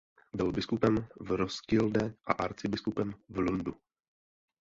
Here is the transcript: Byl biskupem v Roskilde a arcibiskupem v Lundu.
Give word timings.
Byl 0.33 0.51
biskupem 0.51 1.07
v 1.19 1.31
Roskilde 1.31 2.13
a 2.25 2.31
arcibiskupem 2.31 3.13
v 3.29 3.37
Lundu. 3.39 3.73